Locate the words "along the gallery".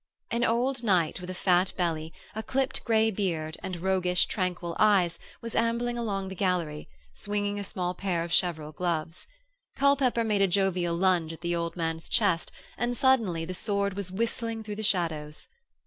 5.95-6.89